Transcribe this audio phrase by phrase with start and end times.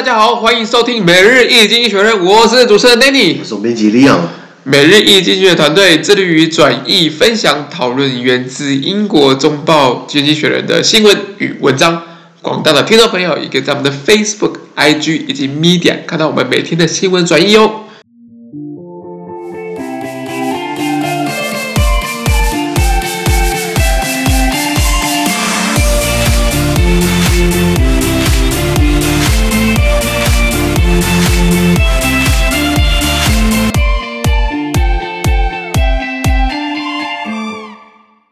[0.00, 4.20] 大家好，欢迎收听每日易经济学人，我是主持人 Danny，我是总编辑 Leon。
[4.64, 12.02] 每日易经济学团队致力于转译、分享、讨论源自英国中报经济学人的新闻与文章。
[12.40, 17.84] 广大的听众朋友也可以在我们的 Facebook、IG 以及 Media 看到我们每天的新闻转译哟。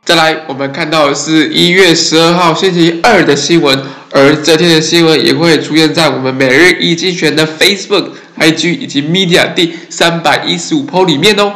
[0.08, 3.78] 再来，我们看到的是一月十二号星期二的新闻，
[4.10, 8.06] 而这天的新闻也会出现在我们每日一经济学的 Facebook、
[8.38, 11.52] IG 以及 Media 第三百一十五 po 里面哦。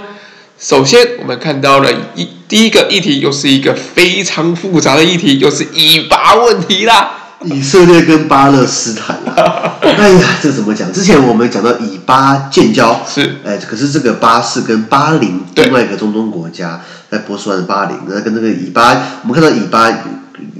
[0.59, 7.11] 首先，我们看到了一第一个议题，又是一个非常复杂的议题，又是以巴问题啦。
[7.45, 10.93] 以色列跟巴勒斯坦啊，哎呀，这怎么讲？
[10.93, 16.79] 之前我们讲到以巴建交，是，哎，可是这个巴是跟巴林另外一个中东国家。
[17.13, 18.89] 在波斯湾的巴林，那跟那个以巴，
[19.23, 19.87] 我们看到以巴，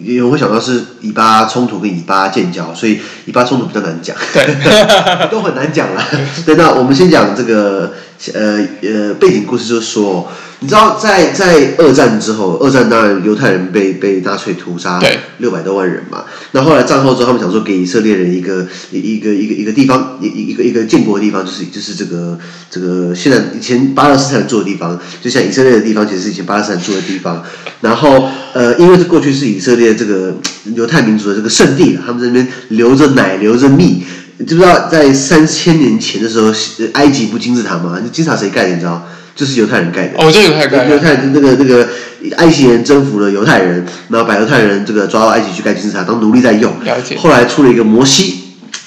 [0.03, 4.55] 有会想到是以巴冲突跟以巴建交，所以以巴冲突比较难讲，对，
[5.33, 6.05] 都很难讲了。
[6.45, 7.95] 对，那我们先讲这个，
[8.35, 10.29] 呃呃，背景故事，就是说。
[10.65, 16.25] 你知道在，在在二战之后，二战当然犹太人被被纳粹屠杀对六百多万人嘛。
[16.53, 22.39] 那后，来战后之后，他们想说给以色列人一个一个一个一个地方，一一个一个建国的地方，就是就是这个
[22.71, 27.43] 这个现在以前巴勒斯坦住的地方，就像以色列的地方，其实是以前巴勒斯坦住的地方。
[27.81, 30.37] 然后呃，因为这过去是以色列这个
[30.77, 34.05] 犹太民族的这个圣地，他们在那边流着奶流着蜜。
[34.39, 36.53] 你知不知道在三千年前的时候，
[36.95, 37.99] 埃及不金字塔吗？
[38.13, 38.75] 金字塔谁盖的？
[38.75, 39.07] 你知道？
[39.35, 40.91] 就是犹太人盖的哦，这犹太盖的。
[40.91, 41.89] 犹太人那个那个
[42.37, 46.71] 埃及人征服了犹太人，然后把犹太人这个抓到埃及去盖金字塔当奴隶在用。
[46.85, 47.17] 了解。
[47.17, 48.41] 后来出了一个摩西，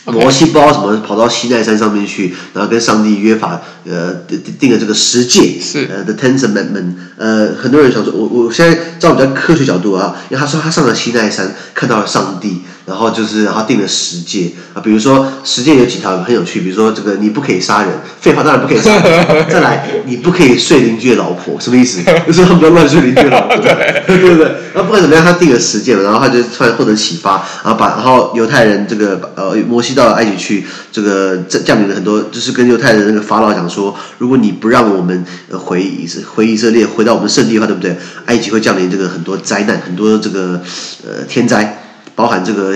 [0.06, 6.94] 摩西不知道什么跑到西奈山上面去，然后跟上帝约法，呃，定定了这个十诫，是呃，The Ten Commandments。
[7.18, 12.62] 呃，很多人想说，我我现在照比较科学角度啊，因为他说他上了西奈山看到了上帝。
[12.86, 17.90] 然后就是，然后定了十诫啊，比如说十诫有几条很有趣，比如说这个你不可以杀人，
[18.22, 19.26] 废话当然不可以杀人。
[19.50, 22.04] 再来，你不可以睡邻居的老婆，什么意思？
[22.28, 24.52] 就是他们不要乱睡邻居的老婆，对不对？
[24.76, 37.96] 那不管怎么样，他定了十诫嘛，然后他就突然获得启发，然后把然后犹太人这个呃摩西到了埃及去，这个降临了很多，就是跟犹太人那个法老讲说，如果你不让我们回以色回以色列回到我们圣地的话，对不对？
[38.28, 40.62] 埃及会降临这个很多灾难，很多这个
[41.04, 41.82] 呃天灾。
[42.16, 42.74] 包含这个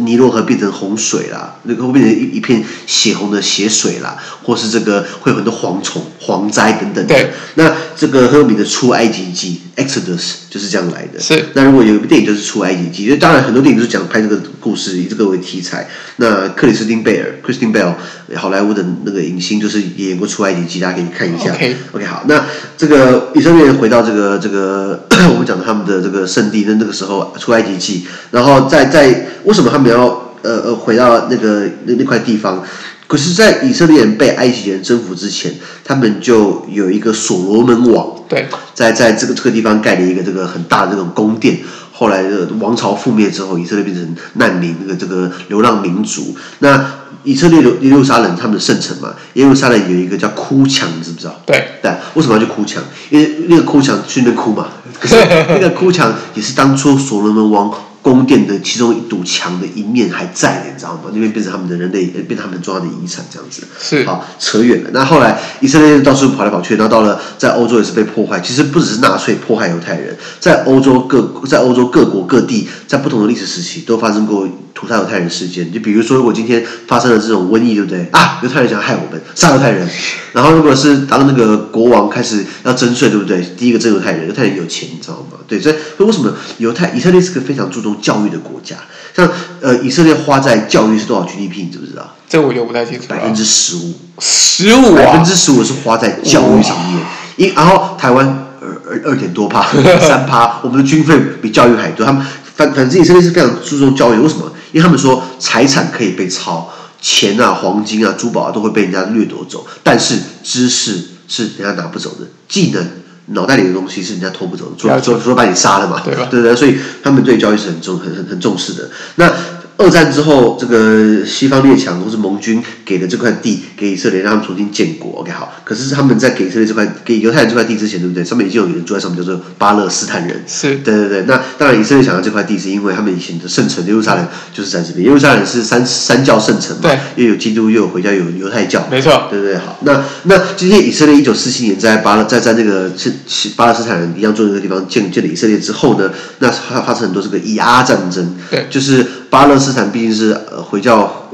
[0.00, 7.14] 尼罗河变成洪水啦，那个会变成一一片血红的血水啦，或是这个会有很多蝗虫、蝗灾等等的。
[7.14, 11.18] 对，那这个很有名的出埃及记 （Exodus） 就是这样来的。
[11.18, 11.46] 是。
[11.54, 15.88] 那如果有一部电影就是出埃及记，就当然很多电影都是讲拍这个故事，以这个为题材。
[16.16, 17.94] 那克里斯汀贝尔 （Christian Bell）
[18.36, 21.54] 好莱坞的那个影星，就是也演过出埃及记，大家可以看一下。
[21.54, 21.76] OK。
[21.92, 22.22] OK，好。
[22.28, 22.44] 那
[22.76, 28.68] 这个以色列人回到这个这个 我们讲的他们的这个圣地，那那个时候出埃及记，然后。
[28.74, 30.06] 在在为什么他们要
[30.42, 32.60] 呃呃回到那个那那块地方？
[33.06, 35.54] 可是，在以色列人被埃及人征服之前，
[35.84, 38.08] 他们就有一个所罗门王。
[38.28, 41.58] 对，在在这个这个地方盖了一个这个很大的这种宫殿。
[41.92, 46.34] 后来的王朝覆灭之后，以色列变成难民，那个这个流浪民族。
[46.58, 46.92] 那
[47.22, 51.40] 以色列耶路撒冷他们的圣城嘛，耶路撒冷有一个叫哭墙，你知不知道？
[51.46, 52.82] 对，对，为什么要去哭墙？
[53.10, 54.66] 因为那个哭墙去那边哭嘛。
[54.98, 55.16] 可 是
[55.50, 57.72] 那个哭墙也是当初所罗门王。
[58.04, 61.04] 宫殿的其中一堵墙的一面还在的，你知道吗？
[61.10, 63.62] 那边变成他们的人类，变成他们重要的遗产，这样子。
[63.80, 64.04] 是。
[64.04, 64.90] 好，扯远了。
[64.92, 68.38] 那后来以色列到处跑来跑去，然后到了在欧洲也是被破坏。
[68.40, 75.72] 其实不只是纳粹迫害犹太人，在欧洲各在欧洲各国各地，在不同的历史时期都发生过屠杀犹太人事件。
[75.72, 78.06] 就比如说，如果今天发生了这种瘟疫，对不对？
[78.12, 79.88] 啊，犹太人想害我们，杀犹太人。
[80.34, 83.40] 然后如果是当那个国王开始要征税，对不对？
[83.56, 85.38] 第一个征犹太人，犹太人有钱，你知道吗？
[85.46, 88.74] 对，所以为什么犹太以色列是个非常注重教育的国家？
[89.14, 89.30] 像
[89.60, 91.62] 呃，以色列花在教育是多少 GDP？
[91.62, 92.16] 你知不知道？
[92.28, 93.04] 这我就不太清楚。
[93.06, 97.00] 百分之十五，十五，百分之十五是花在教育上面。
[97.36, 98.26] 一，然后台湾
[98.60, 99.64] 二二二点多趴，
[100.02, 102.04] 三趴，我们的军费比教育还多。
[102.04, 102.20] 他们
[102.56, 104.50] 反反正以色列是非常注重教育，为什么？
[104.72, 106.68] 因为他们说财产可以被抄，
[107.04, 112.82] 钱啊、黄金啊、珠宝啊都会被人家掠夺走，但是知识是人家拿不走的，技能。
[113.26, 116.28] 脑袋里的东西是人家偷不走的，除了除了把你杀了嘛，对吧？
[116.30, 118.90] 对对，所以他们对教育是很重、很很很重视的。
[119.16, 119.30] 那
[119.76, 125.20] 二战之后，这个西方列强或是盟军给的这块地给以色列，让他们重新建国。
[125.20, 125.52] OK，好。
[125.64, 128.24] 可是他们在给以色列这块给犹太人这块地之前，对不对？
[128.24, 130.44] 上面已经有人住在上面，叫做巴勒斯坦人。
[130.46, 130.76] 是。
[130.76, 131.22] 对对对。
[131.26, 135.06] 那当然，以色列想要这块地，是因为他们以前的圣城耶路撒冷就是在这边。
[135.06, 136.82] 耶路撒冷是三三教圣城嘛？
[137.16, 137.24] 对。
[137.24, 138.86] 又有基督，又有回教，又有犹太教。
[138.88, 139.26] 没错。
[139.28, 139.58] 对对对。
[139.58, 143.12] 好，那那今天以色列一九四七年在巴勒在在那个是
[143.56, 148.36] 巴勒斯坦人一样住的那个地方建建了以色列之后呢，那发发生很多这个以阿战争。
[148.48, 148.66] 对。
[148.70, 149.04] 就是。
[149.34, 151.28] 巴勒斯坦毕竟是呃回教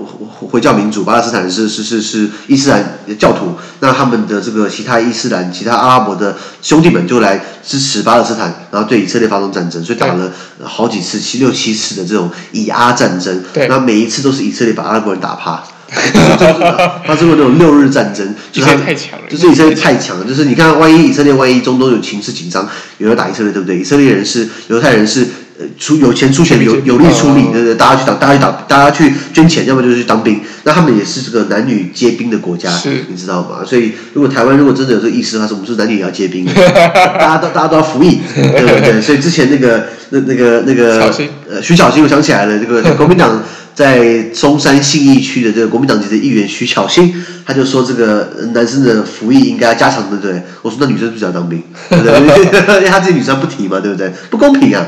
[0.51, 10.33] 回教民主，巴勒斯坦是是是是伊斯兰教徒，那他们的这个其他伊斯兰、其他阿拉伯的兄弟们就来支持巴勒斯坦，然后对以色列发动战争，所以打了
[10.65, 15.63] 好几次七六七次的这种以阿战争，对，那每一次都是以色列把阿拉伯人打趴，
[17.07, 22.67] 发生过那种六日战争，就是他太强了，就是以色列太强了，就是你看，万一以色列万一中东有情势紧张，
[22.97, 23.79] 有人打以色列，对不对？
[23.79, 25.29] 以色列人是犹太人是。
[25.79, 30.41] 出有钱出钱，有有力出力，对对，大家去打，大家去打，大家去捐钱，要么就是去当兵。
[30.65, 32.71] 那他们也是这个男女皆兵的国家，
[33.09, 33.65] 你知道吗？
[33.67, 39.01] 所以如果台湾如果真的有这个意思的话，说我们是男女也要皆兵， 大家都大家都要服役，对不对？
[39.01, 41.13] 所以之前那个那那个那个
[41.49, 43.43] 呃徐小新，我想起来了，这个国民党
[43.75, 47.15] 在中山信义区的这个国民党籍的议员徐巧芯，
[47.47, 50.43] 他就说这个男生的服役应该要加强，对不对？
[50.63, 51.63] 我说那女生是不是要当兵？
[51.89, 52.19] 对不对？
[52.79, 54.11] 因为他自己女生不提嘛，对不对？
[54.31, 54.87] 不公平啊！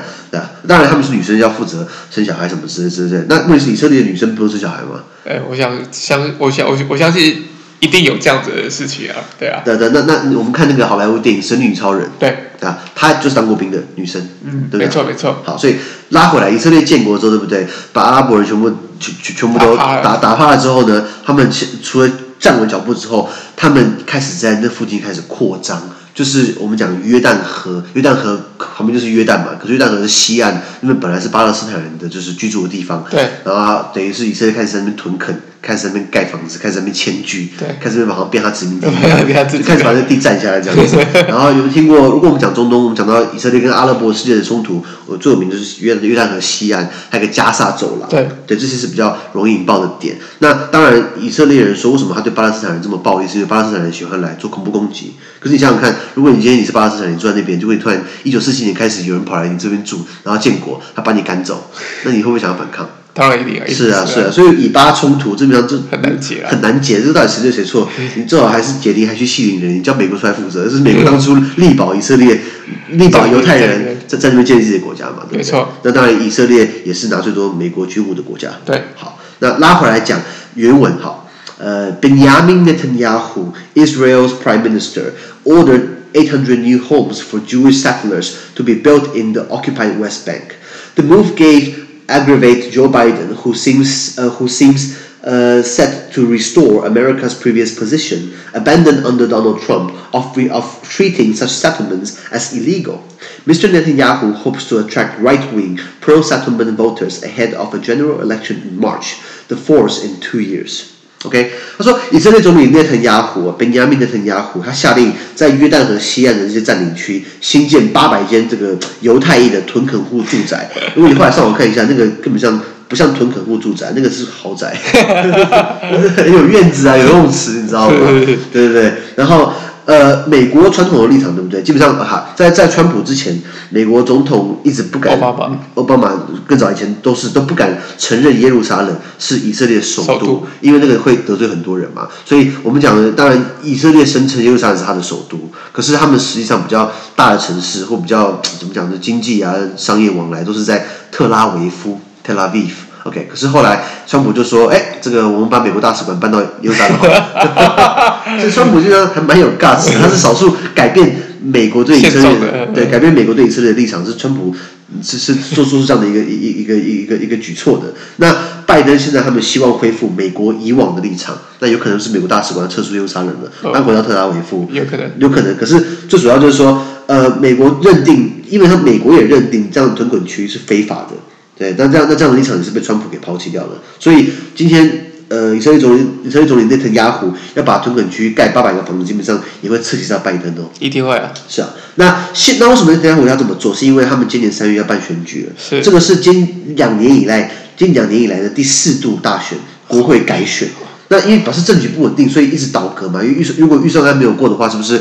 [0.67, 3.25] 当然，他们是女生要负责生小孩什么之类之类。
[3.29, 5.05] 那问题是以色列的女生不都生小孩吗？
[5.26, 7.44] 哎，我想相，我想我我相信
[7.81, 9.61] 一定有这样子的事情啊，对啊。
[9.64, 15.43] 对对，那那我们看那个好莱坞电影《神女超人》，对啊，她就是当过兵的女生，嗯，对，没错没错。
[15.44, 15.76] 好，所以
[16.12, 17.67] 拉回来，以色列建国之后，对不对？
[17.93, 18.70] 把阿拉伯人全部
[19.00, 21.50] 全全全部都打打趴了之后呢，他们
[21.82, 25.82] 除了站稳脚步之后，他们开始在那附近开始扩张。
[26.14, 28.38] 就是我们讲约旦河，约旦河
[28.76, 29.47] 旁边就是约旦嘛。
[29.59, 33.03] 可是约旦河是西岸，因为本来是巴勒斯坦人的就是居住的地方。
[33.11, 33.31] 对。
[33.44, 37.49] 然后等于是以色列开始在那边屯垦，开始在那边盖房子，开始在那边迁居。
[37.56, 37.69] 对。
[37.81, 38.87] 开始在那边变他殖民地，
[39.49, 40.97] 就开始把这地占下来这样子。
[41.29, 41.99] 然后有没有听过？
[42.09, 48.09] 如果我们讲中东，我们讲到以色列跟阿拉伯世界的冲突，我最有名的就是约约旦河西岸，还有个加萨走廊。
[48.11, 48.29] 对。
[48.47, 50.17] 对，这些是比较容易引爆的点。
[50.41, 55.14] 那当然，以色列人说为什么他对巴勒斯坦人这么暴力，是因为巴勒斯坦人喜欢来做恐怖攻击。
[55.38, 61.70] 可是你想想看，如果你今天你是巴勒斯坦人，你住在那边，就会突然一九四七年开始有人跑来你这边住，然后建国，他把你赶走，
[62.05, 62.88] 那你会不会想要反抗？
[63.14, 63.64] 当然一定啊！
[63.69, 67.88] 是啊，是啊，所以以巴冲突基本上就很难解，很难解，这个到底谁对谁错？
[68.17, 72.41] 你最好还是解铃还须系铃人，你叫美国出来负责，这是美国当初力保以色列、
[72.88, 75.38] 力保犹太人在在那边建立自己的国家嘛，对不对？
[75.38, 75.69] 没错。
[75.82, 78.49] 那当然，以色列也是拿最多美国军武的国家。
[78.64, 78.82] 对。
[78.97, 80.19] 好，那拉回来讲
[80.55, 81.26] 原文哈，
[81.59, 85.12] 呃，Benjamin Netanyahu, Israel's Prime Minister,
[85.44, 85.82] ordered
[86.14, 90.55] 800 new homes for Jewish settlers to be built in the occupied West Bank.
[90.94, 96.87] The move gave aggravate Joe Biden, who seems uh, who seems uh, set to restore
[96.87, 102.99] America's previous position, abandoned under Donald Trump, of, of treating such settlements as illegal.
[103.46, 103.69] Mr.
[103.70, 109.56] Netanyahu hopes to attract right-wing, pro-settlement voters ahead of a general election in March, the
[109.56, 111.01] fourth in two years.
[111.25, 120.69] OK，他说以色列总理内藤雅虎啊，本雅明内藤雅虎，他下令在约旦河西岸的这些占领区新建八百间这个犹太裔的屯垦户住宅。
[120.95, 124.77] 如果你后来上网看一下，那个根本上不像屯垦户住宅，那个是豪宅，
[126.27, 127.97] 有院子啊，有游泳池，你知道吗？
[128.53, 129.53] 对对对，然后。
[129.84, 131.62] 呃，美国传统的立场对不对？
[131.62, 133.37] 基本上哈，在在川普之前，
[133.70, 136.12] 美国总统一直不敢，奥巴马，奥巴马
[136.46, 142.06] 更早以前都是都不敢承认耶路撒冷是以色列首都，首都，因为那个会得罪很多人嘛。
[142.25, 145.37] 所以我们讲的，当然以色列声称耶路撒冷是他的首都，
[145.73, 152.71] 可是他们实际上比较大的城市或比较怎么讲的经济啊、商业往来都是在特拉维夫 （Tel Aviv）。
[153.04, 164.54] OK，可是后来川普就说：“哎，这个我们把美国大使馆搬到耶路撒冷好了。”所以川普就说还蛮有 guts，他是少数改变美国对以色列的对改变美国对以色列的立场，是川普
[165.02, 167.92] 是是做出这样的一个一一个一个一个举措的。
[168.16, 168.35] 那
[168.66, 175.56] 拜登现在他们希望恢复美国以往的立场，那有可能是美国大使馆撤出耶路撒冷了，搬回到特拉维夫，有可能有可能。
[175.56, 181.16] 可是最主要就是说，呃，美国认定，因为他美国也认定这样的屯垦区是非法的。
[181.56, 183.82] 对，那这样那这样的立场也是被川普给抛弃掉了。
[183.99, 190.71] 所以今天，呃，以色列总理以色列总理内特亚虎要把屯垦区盖八百个房子，基本上也会刺激到拜登哦。
[190.80, 191.32] 一定会啊。
[191.49, 193.75] 是啊，那现那为什么内特亚虎要这么做？
[193.75, 195.52] 是因为他们今年三月要办选举了。
[195.59, 195.82] 是。
[195.82, 200.68] 这个是今两年以来，近两年以来的第四度大选，国会改选。
[201.09, 203.23] 那因为表示政局不稳定，所以一直倒戈嘛。
[203.23, 205.00] 因为预算如果预算案没有过的话，是不是？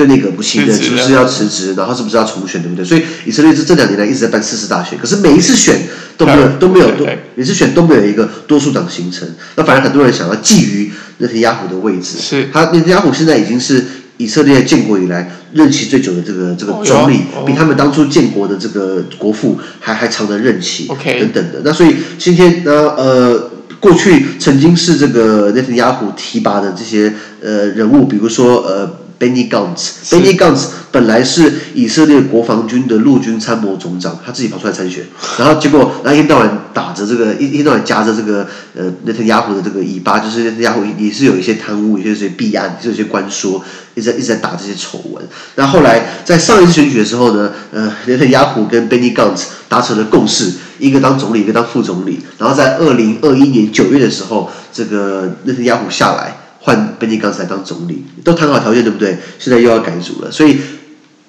[0.00, 2.82] 对内阁不信任，是不是要辞职，然后是不是要重选，对不对？
[2.82, 5.78] 所以以色列这这两年来一直在办四次大选，可是每一次选
[6.16, 9.28] 都没有都没有都，每次选都没有一个多数党形成。
[9.56, 10.88] 那反而很多人想要觊觎
[11.18, 13.84] 内塔尼亚胡的位置，是他内塔尼亚胡现在已经是
[14.16, 21.60] 以色列建国以来任期最久的这个这个总理，比他们当初建国的这个国父还还长的任期等等的。
[21.62, 23.50] 那所以今天呢，呃。
[23.80, 27.10] 过去曾经是这个内塔尼亚胡提拔的这些
[27.42, 28.86] 呃人物，比如说呃
[29.20, 35.04] ，Benny Gantz，Benny Gantz 本来是以色列国防军的陆军参谋总长，他自己跑出来参选，
[35.38, 43.62] 然后结果那一天到晚打着这个一一天到晚夹着这个呃内塔尼亚胡的这个尾巴，就是内塔尼亚胡也是有一些贪污，有些弊案，有些官说，
[43.94, 45.22] 一直在一直在打这些丑闻。
[45.54, 50.54] 那后来在上一次选举的时候呢，呃，内塔尼亚胡跟 Benny Gantz 达成了共识。
[50.80, 59.18] 一个当总理，一个当副总理，然后在二零二一年九月的时候，这个内塔尼亚胡下来，换贝尼刚才当总理，都谈好条件，对不对？
[59.38, 60.58] 现在又要改组了，所以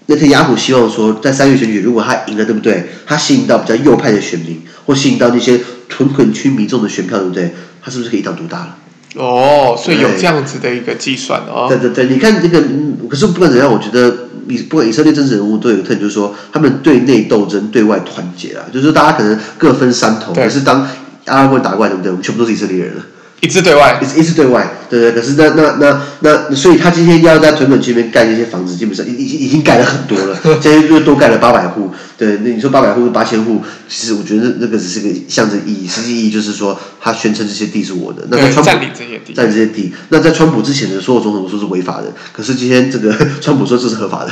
[0.05, 2.89] 那天雅虎希望说，在三月选举，如果他赢了，对不对？
[3.05, 5.59] 他吸引到比较右派的选民，或吸引到那些
[5.89, 7.53] 屯垦区民众的选票，对不对？
[7.81, 8.77] 他是不是可以一党独大了？
[9.15, 11.67] 哦，所以有这样子的一个计算哦。
[11.67, 12.63] 对对对，你看这个，
[13.09, 14.27] 可是不管怎样，我觉得。
[14.47, 18.65] 以不管以色列政治人物都有个特点，就是说他们对内斗争，对外团结啊。
[18.73, 20.81] 就是说大家可能各分山头，可是当
[21.25, 22.11] 阿拉伯人打过来，对不对？
[22.11, 23.05] 我们全部都是以色列人了。
[23.41, 25.12] 一致对外，一致对外，对对。
[25.12, 31.89] 可是那那那那，所以他今天要在屯垦区那边盖那些房子，基本上已已经已经盖了很多了， 现在又多盖了八百户。
[32.17, 38.27] 对，那你说八百户、八千户，其实我觉得那那个只是个象征意义，实际意义就是说他宣称这些地是我的。
[38.29, 39.91] 那在川普占领这些地，占领这些地。
[40.10, 44.31] 那在川普之前的所有总统都说是违法的，可是今天这个 川普说这是合法的。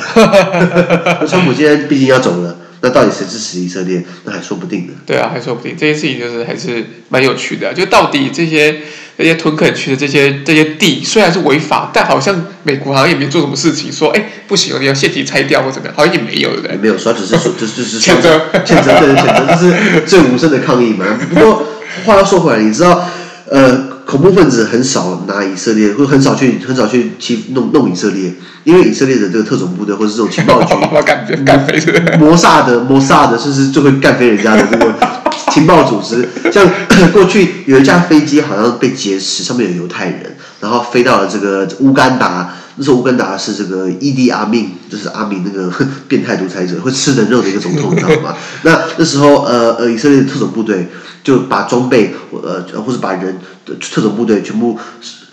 [1.28, 2.56] 川普今天毕竟要走了。
[2.82, 4.04] 那到底谁支持以色列？
[4.24, 4.94] 那还说不定呢。
[5.06, 5.76] 对啊，还说不定。
[5.78, 8.82] 这件事情就是还是蛮有趣的，就到底这些
[9.18, 16.78] 这些屯垦区的这些这些地虽然是违法，但好像美国好像也没做什么事情，说哎不行，你要现体拆掉或怎么样，好像也没有，对不对？
[16.78, 21.06] 没有，说只是说就就是谴责谴责对谴责，这是最无声的抗议嘛。
[21.30, 21.66] 不过
[22.06, 23.10] 话要说回来，你知道
[23.48, 23.89] 呃。
[24.10, 30.74] 恐怖分子很少拿以色列，或很少去很少去去弄弄以色列，因为以色列的这个特种部队或者这种情报局，
[31.46, 34.92] 干飞的摩萨的摩萨的，甚至就会干飞人家的这个
[35.54, 36.28] 情报组织。
[36.52, 36.68] 像
[37.14, 42.50] 过去有一架飞机好像被劫持，上面有犹太人，然后飞到了这个乌干达。
[42.80, 45.70] 那时候乌干达是这个伊迪阿明，就是阿明那个
[46.08, 48.34] 变态独裁者，会吃人肉的一个总统，你知道吗？
[48.64, 50.88] 那那时候呃呃，以色列的特种部队
[51.22, 54.80] 就把装备呃或者把人的特种部队全部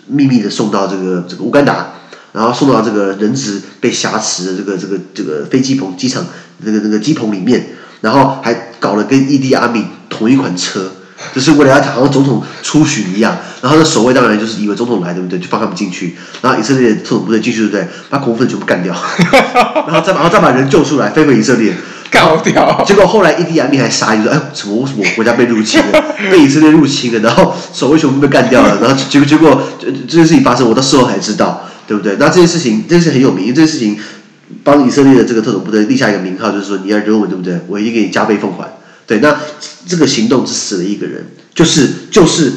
[0.07, 1.93] 秘密的送到这个这个乌干达，
[2.33, 6.25] 然后送到这个人质被挟持的这个这个这个飞机棚机场
[6.59, 7.65] 那个那个机棚里面，
[8.01, 10.91] 然后还搞了跟伊迪阿明同一款车。
[11.33, 15.39] 就是为了要好像总统出巡一样，然后那守卫当然就是以为总统来，对不对？
[15.39, 17.87] 就放他们进去，然后以色列特种部队进去，对不对？
[18.09, 18.95] 把恐怖分子全部干掉，
[19.87, 21.73] 然后再把然后再把人救出来，飞回以色列，
[22.11, 22.83] 干掉。
[22.85, 24.75] 结果后来伊迪亚米还杀一个，哎，什么？
[24.81, 26.03] 为什么我国家被入侵了？
[26.31, 32.15] 被以色列入侵了，然后守卫全部被干掉了，然后结果结果这这件事情发生，我到事后才知道，对不对？
[32.19, 33.97] 那这件事情这件事很有名，因为这件事情
[34.63, 37.59] 帮以色列的这个特种部队立下一个名号，就是说你要惹我，对不对？
[37.67, 38.76] 我一定给你加倍奉还。
[39.07, 39.35] 对，那
[39.87, 42.51] 这个行动只死了一个人，就是就是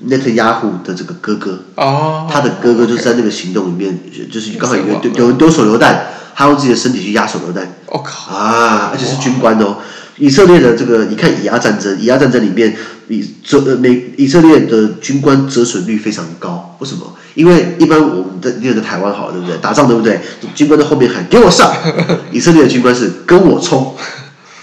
[0.00, 3.98] 内塔尼亚胡的这个哥哥，哦，他的哥哥就是在那个行动里面，
[4.30, 9.76] 就是刚好有人有人丢手榴弹，他用自己的身体去压手榴弹，我靠啊，而且是军官哦，
[10.18, 12.76] 以色列的这个你看以阿战争，以阿战争里面
[13.08, 17.14] 以折呃美以色列的军官折损率非常高，为什么？
[17.34, 19.56] 因为一般我们在那个台湾好，对不对？
[19.58, 20.20] 打仗对不对？
[20.54, 21.72] 军官在后面喊给我上，
[22.32, 23.94] 以色列的军官是跟我冲。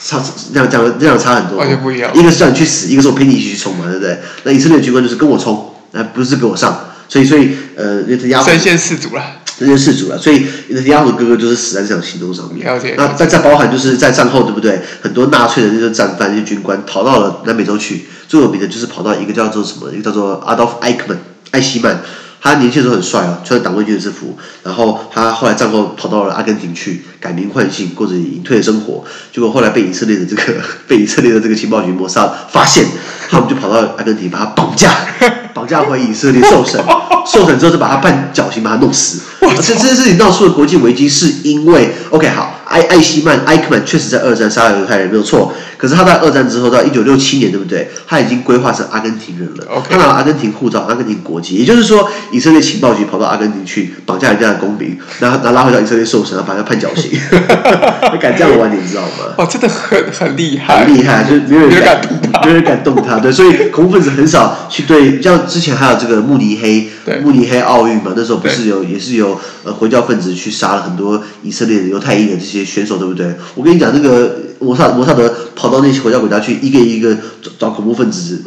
[0.01, 0.21] 差
[0.53, 2.09] 这样讲这样差很多，完全不一样。
[2.15, 4.17] 一个是叫你去死，一个是我陪你一起去冲嘛，对不对？
[4.43, 9.23] 那以色列的军官就是跟我冲，那不是跟我上，所以所以呃，那亚身先士卒了，
[9.57, 10.17] 身先士卒了。
[10.17, 12.65] 所以那亚胡哥哥就是死在这场行动上面。
[12.65, 12.95] 了解。
[12.97, 14.79] 那再再包含就是在战后，对不对？
[15.01, 21.17] 很多纳粹的那些战犯、那些军官逃到了南美洲去，最有名的就是跑到一个叫做什么，一个叫做 Adolf Eichmann
[21.51, 22.01] 艾希曼。
[22.41, 29.03] 他年轻的时候很帅啊，穿着党卫军的制服，然后他后来战后跑到了阿根廷去改名换姓，过着隐退的生活。
[29.33, 30.43] 结果后来被以色列的这个
[30.87, 32.85] 被以色列的这个情报局摩萨发现，
[33.29, 34.93] 他们就跑到阿根廷把他绑架，
[35.53, 36.81] 绑架回以色列受审，
[37.25, 39.21] 受审之后就把他判绞刑，把他弄死。
[39.41, 47.89] 而且这件事情闹出了国际危机，是因为 OK 好，艾艾希曼艾克曼确实在二战杀了犹太人没有错，可是他在二战之后到一九六七年，对不对？
[48.07, 49.65] 他已经规划成阿根廷人了。
[49.89, 57.11] 他拿了阿根廷护照、阿根廷国籍，也就是说，以色列情报局跑到阿根廷去绑架人家的公民，然后然后拉回到以色列受审，然后把他判绞刑。
[58.13, 59.33] 你敢这样玩，你知道吗？
[59.37, 62.01] 哦，真的很很厉害，很厉害，就是没有人敢，
[62.43, 63.19] 没有人敢动他。
[63.19, 66.89] 对，所以恐怖分子很少去对，像之前还有这个慕尼黑，
[67.21, 73.33] 慕尼黑奥运嘛，那时候不是有也是有呃回教分子去杀了很多以色列的犹太裔的这些选手，对不对？
[73.55, 78.43] 我跟你讲，那个摩萨摩萨德跑到那些回教国家去，一个一个找找恐怖分子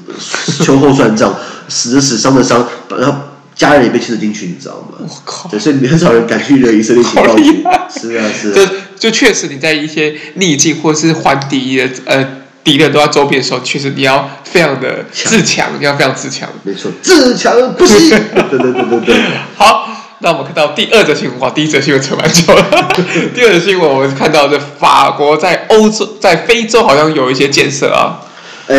[0.60, 1.34] 秋后算账，
[1.68, 2.66] 死的死，伤的伤，
[2.98, 3.18] 然后
[3.54, 4.98] 家人也被牵扯进去，你知道吗？
[4.98, 5.48] 我靠！
[5.50, 7.62] 对，所以很少人敢去惹以色列情报局。
[7.90, 8.54] 是啊，是啊。
[8.54, 8.62] 就
[8.98, 12.31] 就确实你在一些逆境或是还敌的呃
[12.64, 16.48] 敌人都在周边的时候，确实你要非常的自强，你要非常自强。
[16.62, 18.10] 没错，自强不息。
[18.10, 18.18] 对
[18.50, 19.16] 对对对对。
[19.56, 19.88] 好。
[20.24, 22.92] 那我们看到第二则新闻，哇，第一则新闻扯蛮久了。
[23.34, 28.20] 第二则新闻，我们看到这法国在欧洲、在非洲好像有一些建设啊。
[28.68, 28.78] 哎，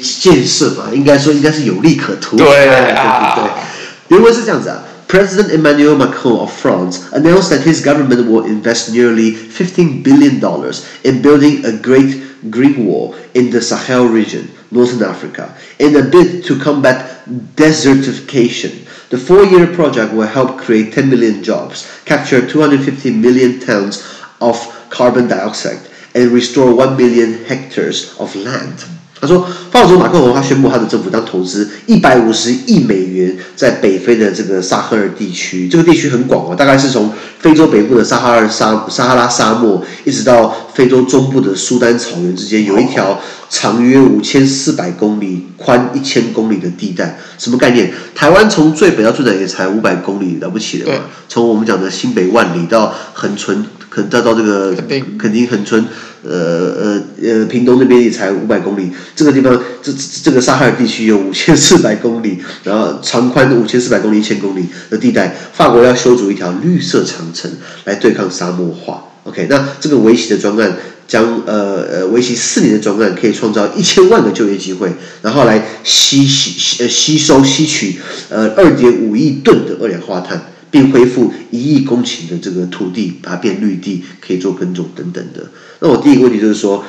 [0.00, 2.36] 建设嘛，应该说应该是有利可图。
[2.36, 3.50] 对啊，对对对。
[4.16, 11.20] 原文是这样子啊，President Emmanuel Macron of France announced that his government will invest nearly fifteen billion dollars in
[11.20, 16.58] building a great green wall in the Sahel region, Northern Africa, in a bid to
[16.58, 17.24] combat
[17.56, 18.84] desertification.
[19.10, 24.02] The four-year project will help create 10 million jobs, capture 250 million tons
[24.40, 24.56] of
[24.90, 25.80] carbon dioxide,
[26.14, 28.84] and restore 1 million hectares of land.
[29.20, 35.68] 他说，法国总统马克龙他宣布他的政府将投资一百五十亿美元在北非的这个撒赫尔地区。
[35.68, 43.20] 这个地区很广哦，大概是从非洲北部的撒哈尔沙撒哈拉沙漠，一直到非洲中部的苏丹草原之间，有一条
[43.50, 47.18] 长约五千四百公里、宽一千公里的地带。
[47.38, 47.92] 什么概念？
[48.14, 51.00] 台湾从最北到最南也才五百公里，了不起的嘛？
[51.28, 54.74] 从我们讲的新北万里到恒春，可能到到这个
[55.18, 55.84] 肯定恒村。
[56.20, 59.92] 呃呃呃，屏东那边也才五百公里，这个地方这
[60.24, 67.48] 这个撒哈尔地区有五千四百公里，然后长宽五千四百公里、一千公里的地带，法国要修筑一条绿色长城
[67.84, 69.04] 来对抗沙漠化。
[69.22, 70.76] OK，那这个围棋的专案
[71.06, 74.92] 将呃呃为期四年的专案可以创造一千万个就业机会，
[75.22, 77.96] 然后来吸吸呃吸收吸取
[78.28, 80.42] 呃二点五亿吨的二氧化碳。
[80.70, 85.46] 并恢复一亿公顷的这个土地，把它变绿地，可以做耕种等等的。
[85.80, 86.84] 那我第一个问题就是说，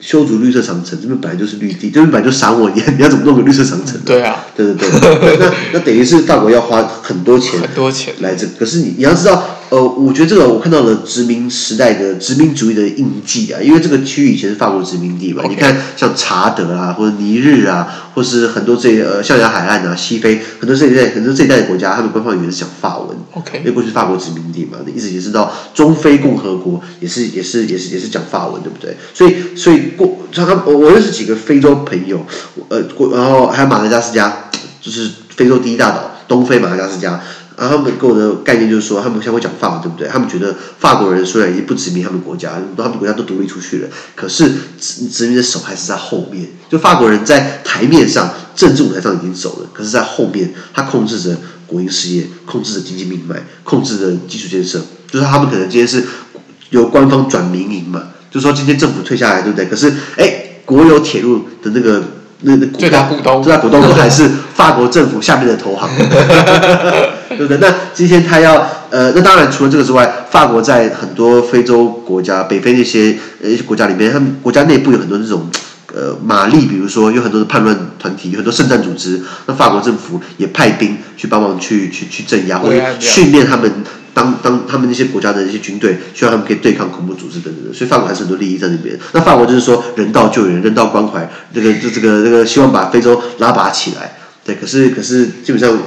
[0.00, 3.98] 修筑绿色长城，这边本来就是绿地，这边本来就是沙漠，你 你要怎么弄个绿色长城？
[4.04, 5.36] 对啊，对对对。
[5.38, 8.52] 那那等于是大国要花很多钱，很多钱来这个。
[8.58, 9.55] 可是你你要知道。
[9.68, 15.42] 呃，我觉得这个我看到了殖民时代的殖民主义的印记啊，因为这个区域以前是法国殖民地嘛。
[15.42, 15.48] Okay.
[15.48, 23.16] 你看，像查德啊，或者尼日啊，或是很多这呃象牙海岸啊，西非很多这一带很多这一代的国家，他们官方语言是讲法文。
[23.32, 28.96] OK，因为过去是法国殖民地嘛，一直也是到中非共和国也是也是也是也是讲法文，对不对？
[29.12, 32.24] 所以所以过像他我我认识几个非洲朋友，
[32.68, 34.48] 呃，过然后还有马达加斯加，
[34.80, 37.20] 就是非洲第一大岛，东非马达加斯加。
[37.56, 40.06] 然后他们给我的概念就是说，他们现在会讲法文，对不对？
[40.08, 46.48] 他们觉得法国人虽然已经不殖民他们国家，他们国家都独立出去了，可是殖殖民的手还是在后面。
[46.68, 51.34] 就法国人在台面上政治舞台上已经走了，可是在后面他控制着
[51.66, 54.82] 国营事业，控制着经济命脉，控制着基础建设。
[55.10, 56.04] 就是他们可能今天是
[56.70, 59.64] 由官方转民营嘛，就是说今天政府退下来，对不对？
[59.64, 62.04] 可是哎，国有铁路的那个。
[62.42, 65.88] 那那最大股东，最大股东还是法国政府下面的投行，
[67.30, 67.56] 对不对？
[67.58, 68.54] 那今天他要
[68.90, 75.48] 呃，那当然除了这个之外，法国在很多非洲国家、北非那些呃一些国家里面，他们国家内部有很多这种
[75.94, 83.72] 呃马力，比如说有很多的叛乱团体，有很多圣战组织，那法国政府也派兵去帮忙去去去镇压或者训练他们。
[84.16, 88.98] 当当他们那些国家的一些军队，需要他们可以对抗恐怖组织等等的，所以法国还是很多利益在那边。
[89.12, 94.16] 那法国就是说人道救援、人道关怀，这个这这个这个希望把非洲拉拔起来。
[94.42, 95.78] 对，可是可是基本上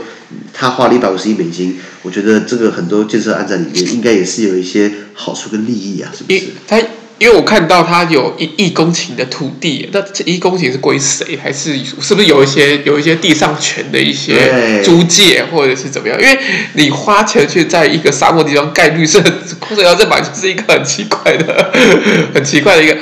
[0.54, 6.86] 他花了一百五十亿美金，我觉得这个很多建设案在里面应该也是有一些好处跟利益啊，是不是？
[7.20, 11.38] 因为我看到他有一亿公顷的土地，那这一公顷是归谁？
[11.38, 16.18] 还是是不是有一些有一些地上权的一些租借，或者是怎么样？
[16.20, 16.40] 因为
[16.74, 19.22] 你花钱去在一个沙漠地方盖绿色
[19.60, 21.72] 空调这本来就是一个很奇怪的、
[22.34, 22.98] 很奇怪的一个，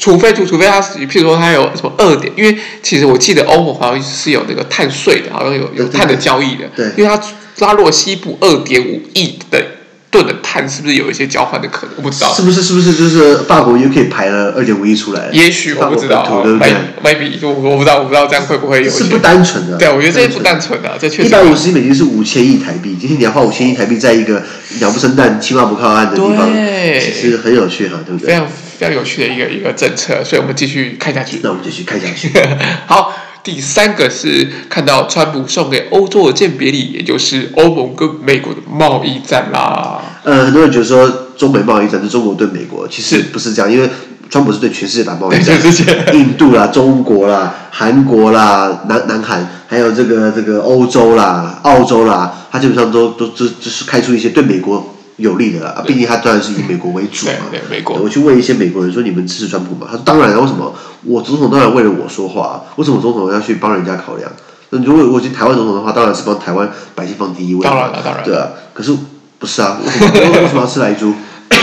[0.00, 7.20] 除非除除非他是，譬如说他有什么二点，因为其实我记得欧盟好像是有那个碳税的，好像有有碳的交易的，对，因为他
[7.66, 9.62] 拉落西部二点五亿的。
[10.10, 11.94] 吨的碳是不是有一些交换的可能？
[11.96, 12.32] 我不知道。
[12.32, 12.62] 是不是？
[12.62, 15.28] 是不是就是法国又可以排了二点五亿出来？
[15.32, 16.68] 也许我不知道，对不对
[17.02, 18.90] ？Maybe 我我不知道，我不知道这样会不会有？
[18.90, 19.76] 是不单纯的。
[19.76, 21.28] 对，我觉得这些不单纯的，这确实。
[21.28, 24.42] 一百五十亿美金是五千亿台币，今天你要花五千亿台币在一个
[24.80, 26.50] 鸟不生蛋、青蛙不靠岸的地方，
[27.00, 28.28] 其实很有趣哈，对不对？
[28.28, 28.46] 非常
[28.78, 31.40] 非常有趣的一个一个政策，所以我们继续看下去。
[31.42, 32.30] 那我们继续看下去。
[32.86, 33.12] 好。
[33.48, 40.02] 第三个是看到川普送给欧洲的鉴别礼，也就是欧盟跟美国的贸易战啦。
[40.22, 43.88] 呃，很多人觉得说中美贸易战是中国对美国，其实不是这样，因为
[44.28, 45.58] 川普是对全世界打贸易战，
[46.12, 54.94] 印度啦、中国啦、韩国啦、南南韩，还有这个这个欧洲啦、澳洲啦，他基本上都都都就是开出一些对美国。
[55.18, 57.32] 有利的啦，毕竟他当然是以美国为主嘛。
[57.70, 57.96] 美国。
[57.98, 60.72] 我去问一些美国人说：“你们支持川普吗？”他说：“当然了，为什么？
[61.04, 64.30] 我总统当然为了我说话，为什么总统要去帮人家考量？
[64.70, 67.60] 那如果我是台湾总统的话，当然是帮台湾百姓放第一位。
[67.62, 68.24] 当然了，当然。
[68.24, 68.96] 对啊，可是
[69.38, 69.78] 不是啊？
[69.84, 70.40] 为什么？
[70.40, 71.12] 为什么要吃莱猪？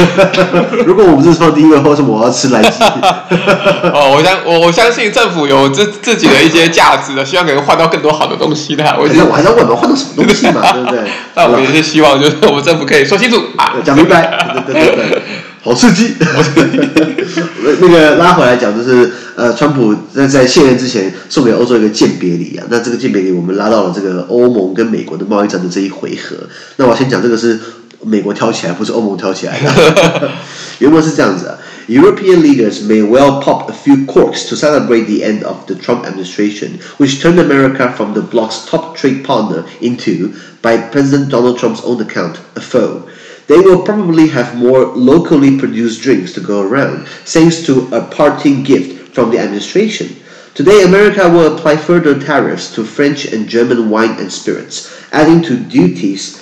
[0.86, 2.84] 如果我不是放第一位，为什么我要吃来鸡？
[3.94, 8.84] 哦，我相我我相信政府有自自己的一些价值的，希望可以换到更多好的东西的。
[8.98, 10.62] 我我还在问嘛，换到什么东西嘛？
[10.74, 11.00] 对不对？
[11.36, 14.64] 那我也是希望，就是我们政府可以说清楚啊，讲明白。
[14.66, 15.22] 对对对对，
[15.64, 16.14] 好刺激！
[17.80, 22.66] 那个拉回来讲，就是呃，川普在在卸任之前送给欧洲一个鉴别礼啊。
[22.70, 26.36] 那这个鉴别礼，我们拉到了这个欧盟跟美国的贸易战的这一回合。
[26.78, 27.60] 那我先讲这个是。
[28.05, 30.31] 美国挑起来，不是欧盟挑起来的。
[30.79, 36.79] 原文是这样子啊：European leaders may well pop a few corks to celebrate the end of the Trump administration,
[36.99, 42.01] which turned America from the bloc's top trade partner into, by President Donald Trump's own
[42.01, 43.09] account, a foe.
[43.49, 48.63] They will probably have more locally produced drinks to go around, thanks to a parting
[48.63, 50.17] gift from the administration.
[50.55, 55.57] Today, America will apply further tariffs to French and German wine and spirits, adding to
[55.57, 56.39] duties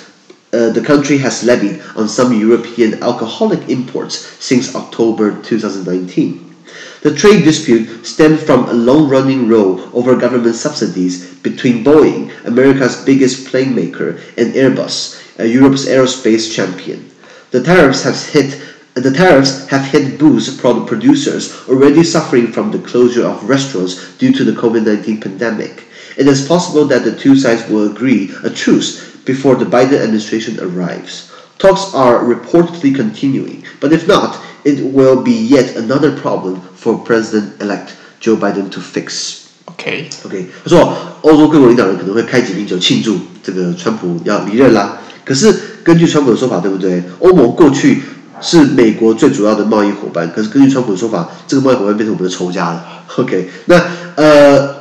[0.53, 6.55] uh, the country has levied on some European alcoholic imports since October 2019.
[7.01, 13.03] The trade dispute stemmed from a long running row over government subsidies between Boeing, America's
[13.03, 17.09] biggest plane maker, and Airbus, Europe's aerospace champion.
[17.51, 18.61] The tariffs have hit
[18.93, 24.31] the tariffs have hit booze product producers already suffering from the closure of restaurants due
[24.31, 25.85] to the COVID 19 pandemic.
[26.15, 30.59] It is possible that the two sides will agree a truce before the Biden administration
[30.59, 31.31] arrives.
[31.59, 37.95] Talks are reportedly continuing, but if not, it will be yet another problem for President-elect
[38.19, 39.43] Joe Biden to fix.
[39.65, 44.99] OK OK，他说欧洲各国领导人可能会开几瓶酒庆祝这个川普要离任啦。
[45.23, 47.01] 可是根据川普的说法，对不对？
[47.19, 48.01] 欧盟过去
[48.41, 52.83] 是美国最主要的贸易伙伴，可是根据川普的说法，这个贸易伙伴变成我们的仇家了。
[53.15, 53.81] OK，那
[54.15, 54.75] 呃，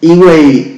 [0.00, 0.71] 因为。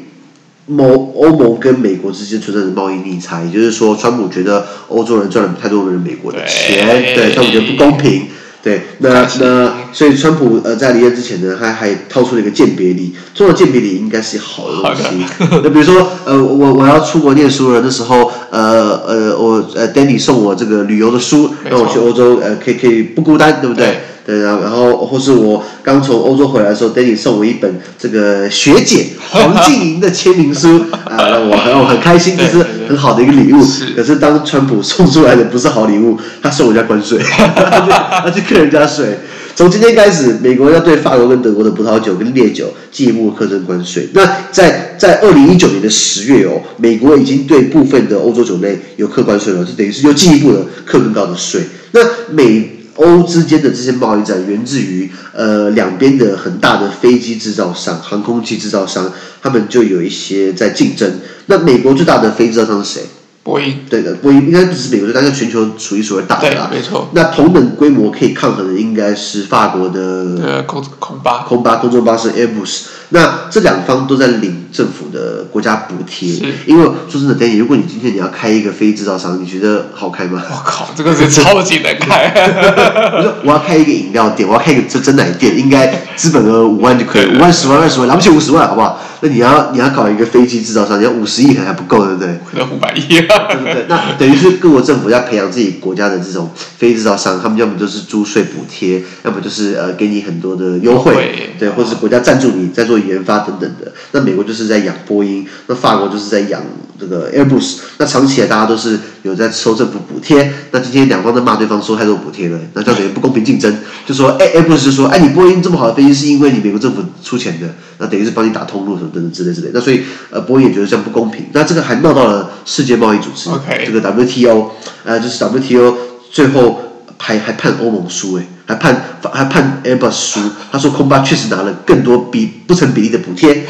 [0.78, 8.28] 欧欧盟跟美国之间存在的贸易逆差，也就是说，川普觉得欧洲人赚了太多人美国的钱，对，川普觉得不公平，
[8.62, 15.02] 对，那那所以川普呃在离任之前呢，他还，还掏出了一个鉴别礼，做了鉴别礼应该是好的东西，
[15.62, 23.86] 那比如说呃我我要出国念书了，那时候呃呃我呃 Danny 送我这个旅游的书，让我去欧洲呃可以可以不孤单，对不对？
[23.86, 33.62] 对，然后然后或是我刚从欧洲回来的时候，Danny 送我一本这个学姐黄静莹的签名书 啊，让我让我很开心，这是很好的一个礼物。
[33.94, 39.18] 可是当川普送出来的不是好礼物，他送人家关税， 他去克人家税。
[39.54, 44.08] 从今天开始，美国要对法国跟德国的葡萄酒跟烈酒进一步课征关税。
[44.14, 51.60] 那在在二零一九年的十月哦，美国已经对部分的欧洲酒类有课关税了，就等于是又进一步的课更高的税。
[51.92, 52.73] 那美。
[52.96, 61.20] 欧之间的这些贸易战源自于呃两边的很大的飞机制造商、航空器制造商，他们就有一些在竞争。
[61.46, 63.02] 那美国最大的飞机制造商是谁？
[63.44, 63.84] 波音。
[63.88, 66.68] 对的，波音应该不是美国最大，但是全球数一数二大的啦。
[66.72, 67.08] 没错。
[67.12, 70.00] 那同等规模可以抗衡的应该是法国的
[70.42, 71.44] 呃空空巴。
[71.44, 72.86] 空巴空中巴士 Airbus。
[73.10, 80.42] 那这两方都在领政府的国家补贴，因为说真的，Danny，如果你今天你要开一个飞机制造商，你觉得好开吗？
[80.50, 82.32] 我靠，这个是超级难开。
[83.14, 88.98] 我说我要开一个饮料店，我要开一个真真奶店，应该资本额五万就可以，五万、十万、二十万，了不起五十万，好不好？
[89.20, 92.40] 那你要你要搞一个飞机制造商，你要五十亿可能还不够，对不对？
[92.50, 93.33] 可能五百亿啊。
[93.48, 93.86] 对不对？
[93.88, 103.92] 那等于是各国政府要培养自己国家的这种非制造商，他们要么就是租税补贴，要么就是呃给你很多的优惠，对，或者是国家赞助你在做研发等等的。
[104.12, 106.62] 那美国就是在养波音，那法国就是在养
[106.98, 107.78] 这个 Airbus。
[107.98, 110.52] 那长期来大家都是有在收政府补贴。
[110.70, 113.74] 那今天两方在骂对方收太多补贴了，那这样等于不公平竞争。
[114.06, 117.66] 就说哎哎，不是说哎，你波音这么好的飞机是因为你美国政府出钱的，
[117.98, 119.70] 那等于是帮你打通路什么等等之类之类。
[119.72, 121.46] 那所以呃，波音也觉得这样不公平。
[121.52, 123.86] 那这个还闹到了世界贸易组织，Okay.
[123.86, 124.70] 这个 WTO，
[125.04, 125.96] 呃，就是 WTO
[126.30, 126.80] 最后
[127.18, 128.46] 还还判欧盟输哎。
[128.66, 130.40] 还判还判 Airbus 输，
[130.72, 133.66] 他说空巴确实拿了更多比不成比例的补贴，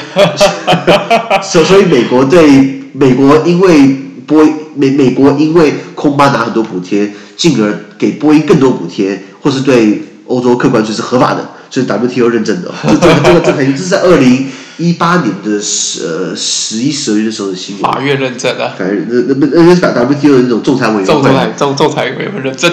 [1.42, 12.72] 所所以美国对美国因为波美美国因为空巴拿很多补贴，进而给波音更多补贴，或是对欧洲客观税是合法的，所以 WTO 认证的。
[12.86, 14.46] 这这这个这肯定这是在二零
[14.78, 17.82] 一八年的十呃十一十二月的时候的新闻。
[17.82, 18.70] 法院认证的。
[18.76, 21.06] 法院那那那那是 WTO 的那种仲裁委员会。
[21.06, 22.70] 仲裁仲仲裁委员会认证。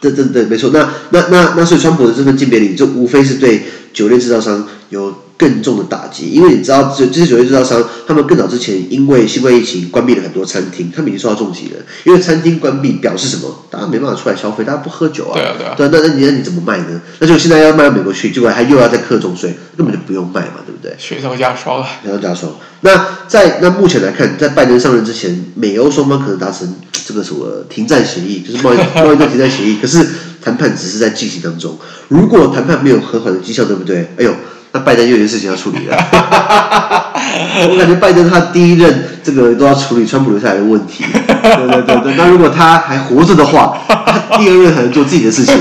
[0.00, 0.70] 对对对，没错。
[0.72, 6.26] 那那那那，所以川普的这份鉴别里，就无非是对酒店制造商有更重的打击。
[6.32, 11.76] 因为你知道，这这些酒店制造商，他们更早之前因为新冠疫情关闭了很多餐厅，他们已经受到重击了。
[12.04, 13.64] 因为餐厅关闭表示什么？
[13.70, 15.32] 大家没办法出来消费，大家不喝酒啊。
[15.32, 15.74] 对啊对啊。
[15.74, 17.00] 对，那那你那你怎么卖呢？
[17.20, 20.94] 那就现在要卖到美国去，结果还又要再课重税，根本就不用卖嘛，对不对？
[20.98, 21.88] 雪上加霜啊。
[22.04, 22.52] 雪上加霜。
[22.82, 26.76] 那在那目前来看，在拜登上任之前，美欧双方可能达成
[27.06, 30.06] 这个什么停战协议，就是贸易 贸易战停战协议，可是。
[30.42, 31.76] 谈判只是在进行当中，
[32.08, 34.08] 如果谈判没有和缓的迹象，对不对？
[34.16, 34.34] 哎呦，
[34.72, 35.96] 那拜登又有事情要处理了。
[37.68, 41.04] 我感觉拜登他第一任这个都要处理川普留下来的问题。
[41.12, 45.54] 对对对对，那如果他还活着的话，他第二任可能做自己的事情，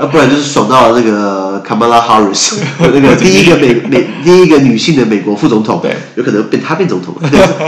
[0.00, 7.14] 那不然就是爽到了那个 Kamala Harris， 那个第一个美美第一个女性的美国副总统，对，有可能变他变总统，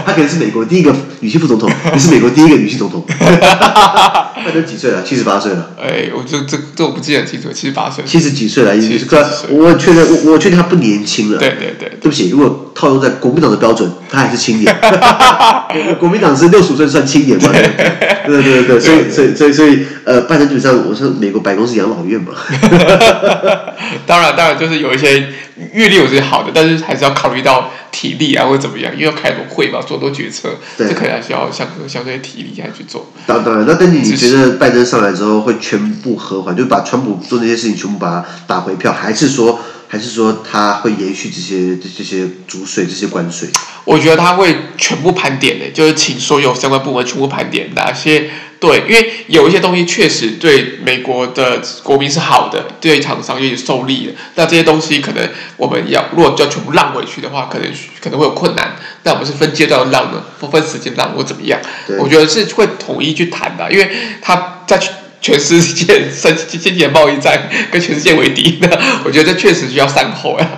[0.06, 3.04] 他可能是美国第一个女性副总统， 也是美国第一个女性总统。
[4.42, 5.02] 她都几岁了？
[5.02, 5.70] 七十八岁了。
[5.78, 8.02] 哎，我就这这我不记得清楚，七十八岁。
[8.06, 9.22] 七十几岁了，已经是个。
[9.50, 11.38] 我确认，我我确定他不年轻了。
[11.38, 11.90] 对对对。
[12.00, 14.74] 对不起，如果套用在国民党的标准，他还是青年。
[15.98, 17.50] 国民党是六十五岁算青年嘛？
[18.26, 22.32] 对对对对，所以所以所以所以呃，拜登基本上，我说美国白宫是养老院嘛。
[24.06, 25.28] 当 然当然，就是有一些
[25.72, 27.70] 阅历，我觉得好的，但是还是要考虑到。
[27.92, 28.92] 体力啊，或者怎么样？
[28.92, 33.10] 因为要开很多会嘛，做很多决策，对这可能还需要相相对体力来去做。
[33.26, 39.58] 当当然，那但你你觉得拜登上来之后会全部和缓，就把川普做那些事情全部把它打回票，还是说
[39.92, 43.48] 还是说他会延续这些这些租税这些关税？
[43.84, 48.30] 我觉得他会全部盘点的，就是请所有相关部门全部盘点哪些。
[48.60, 54.12] 对，因为有一些东西确实对美国的国民是好的，对厂商也有受利的。
[54.36, 57.68] 那这些东西可能我们要如果要全部让回去的话，可能
[58.00, 58.76] 可能会有困难。
[59.02, 61.58] 那我们是分阶段让的，不分时间让或怎么样？
[61.98, 63.90] 我觉得是会统一去谈的，因为
[64.22, 64.80] 他在。
[65.20, 70.50] 全世界生经济贸易战跟全世界为敌，的我觉得这确实需要善后呀。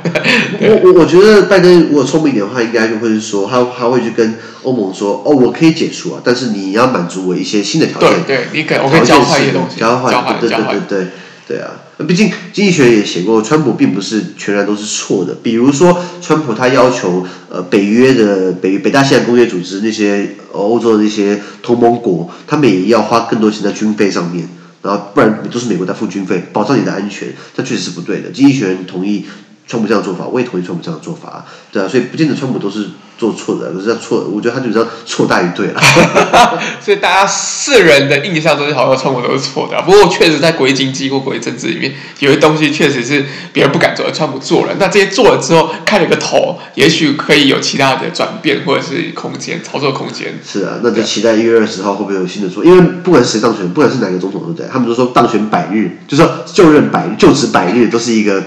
[0.61, 8.23] 我我我觉得拜登如果聪明点的话，应该就会是说，他他会去跟欧盟说，哦，我可以解除啊，但是你要满足我一些新的条件。
[8.25, 9.81] 对，对你可以，我可以交换一些东西。
[9.81, 11.07] 交换，交换，对对对对对，
[11.49, 11.71] 对啊。
[12.03, 15.35] 毕竟经济学也写过，川普并不是全然都是错的。
[15.43, 24.49] 比如说，川普他要求呃北约的北北大西洋公约组织那些欧洲的那些同盟国，他们也要花更多钱在军费上面，
[24.83, 28.31] 然后不然都是美国在付军费，保障你的安全，这确实是不对的。
[28.31, 29.25] 经济学人同意
[29.67, 32.89] 川普这样做法，我也同意川普这样做法，对啊，所以不见得川普都是。
[33.23, 35.81] 做错的，可是他错，我觉得他就这样错大于对了。
[36.83, 44.75] 所以大家世人的印象都是好像川普都是错的，不过确实在国际经济或国际政治里面，有些东西确实是别人不敢做，而川普做了。
[44.81, 50.37] 那这些做了之后，开了个头，也许可以有其他的转变或者是空间操作空间。
[50.45, 58.43] 是啊，那就期待一月二十号会不会有新的做，因为不管谁当选，不管是哪个总统都对，他们都说当选百日，就是说就任百日，就职百日都是一个。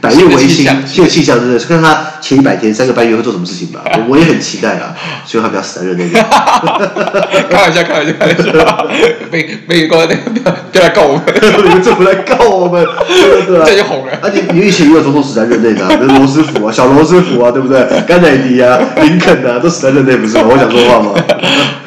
[0.00, 3.80] 百日维新，这个气象真的是看他前一百天三个半月会做什么事情吧。
[3.84, 4.94] 我我也很期待啊，
[5.26, 6.08] 希望他不要死在任内。
[6.08, 8.86] 开玩笑，开玩笑，开玩笑。
[9.30, 11.22] 美美国那个不要来告我们，
[11.64, 14.12] 你们政府来告我们，对对对，这就红了。
[14.22, 17.86] 而且你以前也有总统死在任内的，比如罗斯福啊，小罗斯福啊，对不对？
[18.06, 20.44] 甘乃迪啊，林肯啊，都死在任内，不是吗？
[20.48, 21.12] 我想说话吗？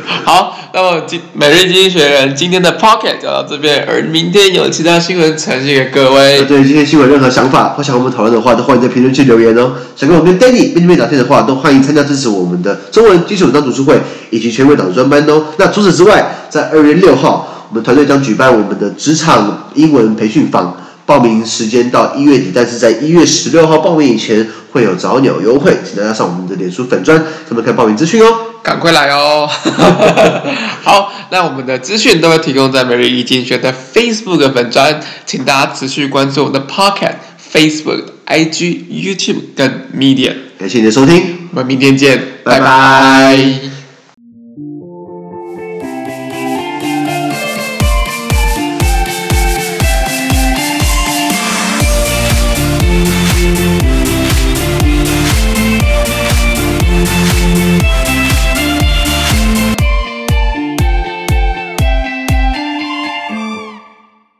[0.25, 0.57] 好。
[0.73, 6.45] 那么今每日经济学人今天的 Pocket 就到这边，而明天有其他新闻呈现给各位。
[6.45, 9.73] 对今天新闻任何想法或想我们讨论的话，都欢迎在评论区留言哦。
[9.97, 15.47] 想跟我跟 Danny 面对面聊天的话，都欢迎参加支持我们的中文基础文章读书会以及全国导师专班哦。
[15.57, 28.50] 那除此之外，在二月六号，我们团队将举办我们的职场英文培训坊，报名时间到一月底，但是在一月十六号报名以前会有早鸟优惠，请大家上我们的脸书粉专，他们看报名资讯哦。
[28.63, 29.49] 赶快来哦！
[30.83, 37.15] 好，那我们的资讯都会提供在每日一经济学的 Facebook 粉专，请大家持续关注我们的 Pocket、
[37.53, 40.33] Facebook、IG、YouTube 跟 Media。
[40.59, 42.65] 感谢你的收听，我们明天见，拜拜。
[42.65, 43.70] 拜拜。